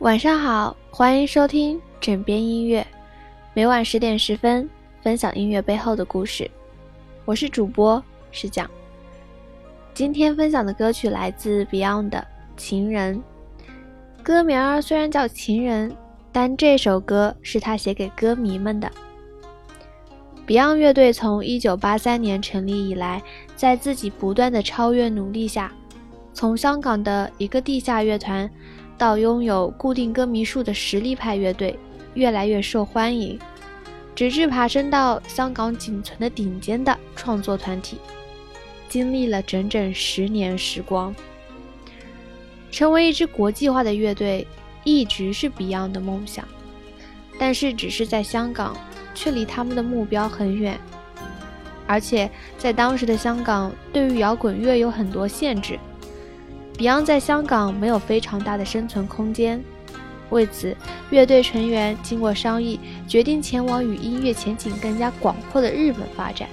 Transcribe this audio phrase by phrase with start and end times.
[0.00, 2.86] 晚上好，欢迎收听枕边音乐，
[3.52, 4.66] 每晚十点十分
[5.02, 6.50] 分享音乐背后的故事。
[7.26, 8.68] 我是主播石讲。
[9.92, 12.18] 今天分享的歌曲来自 Beyond 的
[12.56, 13.22] 《情人》，
[14.22, 15.90] 歌名儿虽然叫《情人》，
[16.32, 18.90] 但这首歌是他写给歌迷们的。
[20.46, 23.22] Beyond 乐队从1983年成立以来，
[23.54, 25.70] 在自己不断的超越努力下，
[26.32, 28.50] 从香港的一个地下乐团。
[29.00, 31.74] 到拥有固定歌迷数的实力派乐队，
[32.12, 33.38] 越来越受欢迎，
[34.14, 37.96] 直至爬升到香港仅存的顶尖的创作团体。
[38.90, 41.14] 经历了整整十年时光，
[42.70, 44.46] 成为一支国际化的乐队，
[44.84, 46.46] 一直是 Beyond 的梦想。
[47.38, 48.76] 但是，只是在香港，
[49.14, 50.78] 却离他们的目标很远。
[51.86, 55.78] 而且，在当时的香港，对于摇滚乐有很多限制。
[56.80, 59.62] Beyond 在香港没有非常大的生存空间，
[60.30, 60.74] 为此，
[61.10, 66.48] 乐队成员经过商议，决定前往与音乐前景更加广阔的日本发展。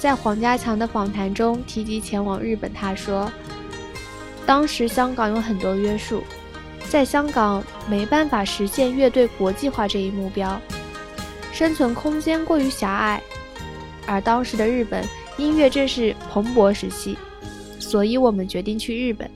[0.00, 3.30] 在黄家强的访谈中提及前往日本，他说
[4.44, 6.24] ：“当时香港有很多约束，
[6.88, 10.60] 在香港没办法实现乐队国际化这一目标，
[11.52, 13.22] 生存空间过于狭隘，
[14.06, 15.04] 而当时的日本
[15.36, 17.16] 音乐正是蓬勃时期。”
[17.84, 19.30] 所以我们决定去日本。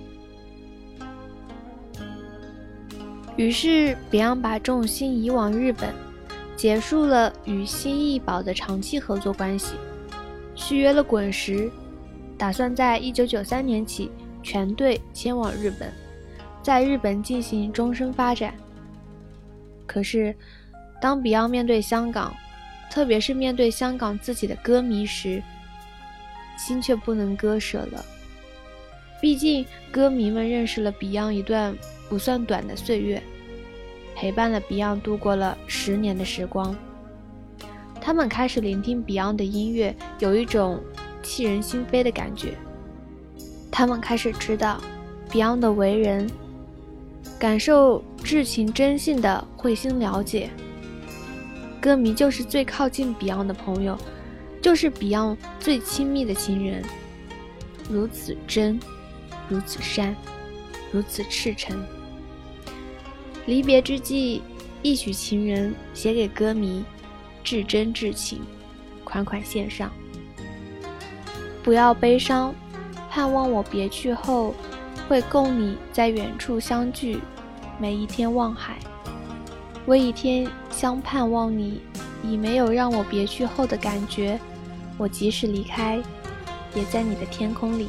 [3.36, 5.94] 于是，Beyond 把重心移往日本，
[6.56, 9.74] 结束了与新艺宝的长期合作关系，
[10.56, 11.70] 续约了滚石，
[12.36, 14.10] 打算在一九九三年起
[14.42, 15.92] 全队迁往日本，
[16.62, 18.54] 在日本进行终身发展。
[19.86, 20.34] 可是，
[21.00, 22.34] 当 Beyond 面对香港，
[22.90, 25.40] 特别是面对香港自己的歌迷时，
[26.56, 28.04] 心却不能割舍了。
[29.20, 31.76] 毕竟，歌迷们认识了 Beyond 一段
[32.08, 33.20] 不算短的岁月，
[34.14, 36.76] 陪伴了 Beyond 度过了十年的时光。
[38.00, 40.80] 他们开始聆听 Beyond 的音乐，有一种
[41.22, 42.54] 沁人心扉的感觉。
[43.72, 44.80] 他们开始知道
[45.30, 46.30] Beyond 的为人，
[47.40, 50.48] 感受至情真性的会心了解。
[51.80, 53.98] 歌迷就是最靠近 Beyond 的朋友，
[54.62, 56.84] 就是 Beyond 最亲密的亲人，
[57.90, 58.78] 如此真。
[59.48, 60.14] 如此善，
[60.92, 61.82] 如此赤诚。
[63.46, 64.42] 离别之际，
[64.82, 66.84] 一曲情人写给歌迷，
[67.42, 68.40] 至真至情，
[69.04, 69.90] 款款献上。
[71.62, 72.54] 不要悲伤，
[73.10, 74.54] 盼望我别去后，
[75.08, 77.20] 会共你在远处相聚。
[77.80, 78.76] 每一天望海，
[79.86, 81.80] 为一天相盼望你，
[82.22, 84.38] 已没有让我别去后的感觉。
[84.98, 86.02] 我即使离开，
[86.74, 87.88] 也在你的天空里。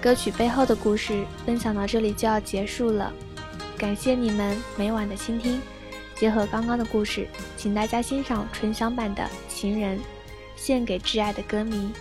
[0.00, 3.12] 歌曲背后的故事分享到这里就要结束了，
[3.76, 5.60] 感谢你们每晚的倾听。
[6.16, 9.98] 结合刚刚的故事，请大家欣赏纯享版的《情人》，
[10.56, 11.92] 献给挚爱的歌迷。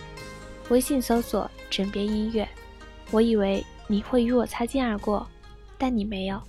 [0.70, 2.48] 微信搜索“枕边音乐”。
[3.12, 5.28] 我以为你会与我擦肩而过，
[5.78, 6.42] 但你没有。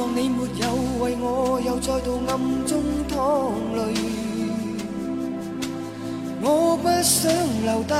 [0.00, 0.74] 望你没有
[1.04, 3.94] 为我又再度暗中淌泪，
[6.40, 7.30] 我不想
[7.66, 7.92] 留低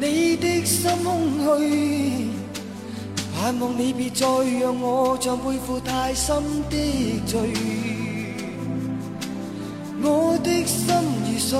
[0.00, 2.26] 你的心空虚。
[3.38, 4.26] 盼望你别再
[4.60, 6.76] 让我像背负太深的
[7.24, 7.38] 罪，
[10.02, 11.56] 我的心如水，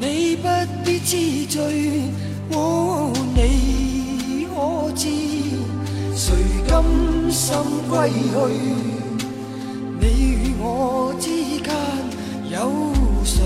[0.00, 0.48] 你不
[0.84, 2.10] 必知罪，
[7.30, 7.54] 心
[7.88, 8.34] 归去？
[10.00, 11.28] 你与我之
[11.62, 11.68] 间
[12.50, 12.56] 有
[13.24, 13.36] 谁？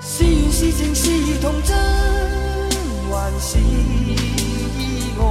[0.00, 1.76] 是缘是情是童真，
[3.10, 3.60] 还是意
[5.18, 5.22] 外？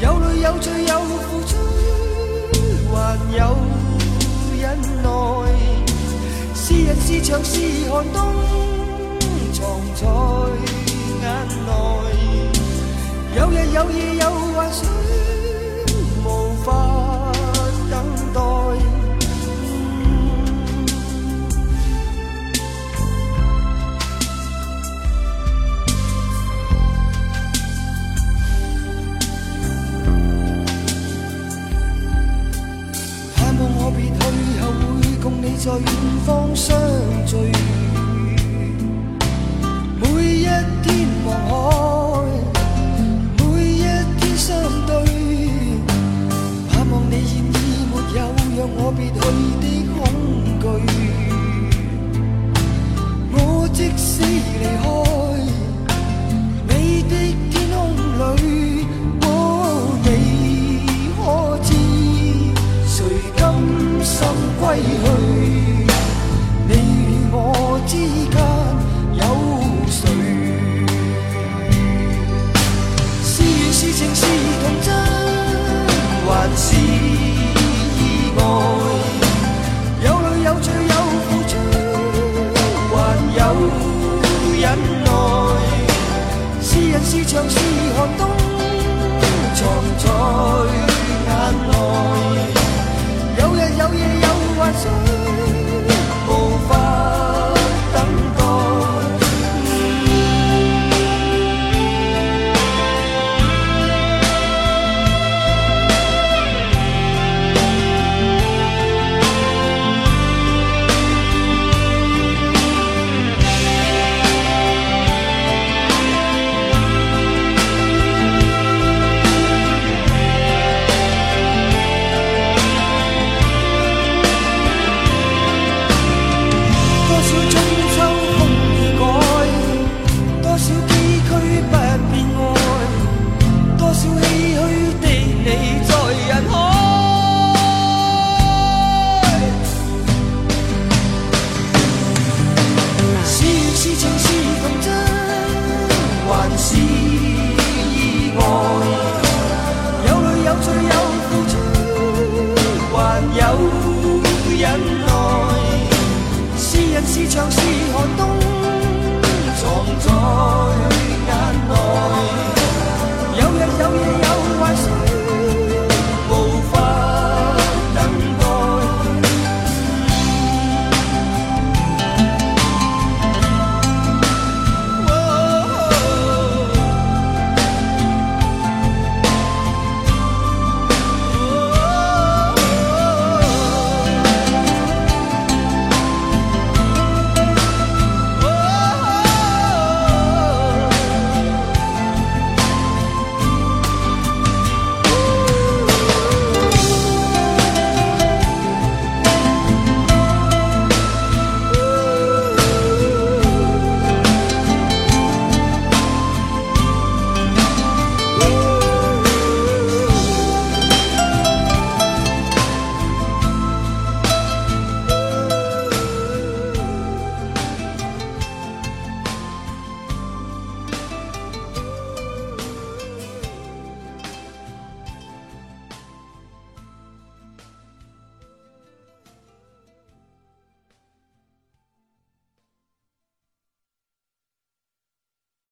[0.00, 1.56] 有泪有罪有付出，
[2.94, 2.96] 还
[3.36, 3.40] 有
[4.60, 4.62] 忍
[5.02, 5.06] 耐。
[6.54, 7.58] 是人是墙是
[7.90, 8.16] 寒冬，
[9.52, 9.60] 藏
[9.94, 10.06] 在。
[13.78, 14.90] 有意有幻想，
[16.24, 17.32] 无法
[17.88, 18.04] 等
[18.34, 18.40] 待。
[33.36, 34.18] 盼望我别去
[34.60, 34.66] 后，
[35.00, 35.86] 会共你在远
[36.26, 36.87] 方相。